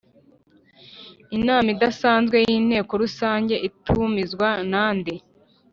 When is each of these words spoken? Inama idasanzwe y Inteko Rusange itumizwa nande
Inama 1.37 1.67
idasanzwe 1.75 2.37
y 2.47 2.51
Inteko 2.57 2.93
Rusange 3.03 3.55
itumizwa 3.67 4.47
nande 4.71 5.13